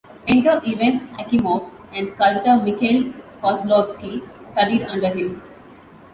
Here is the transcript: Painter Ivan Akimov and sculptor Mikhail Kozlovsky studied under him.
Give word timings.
Painter 0.25 0.59
Ivan 0.65 1.09
Akimov 1.19 1.69
and 1.93 2.09
sculptor 2.09 2.57
Mikhail 2.63 3.13
Kozlovsky 3.39 4.23
studied 4.51 4.81
under 4.81 5.09
him. 5.09 5.43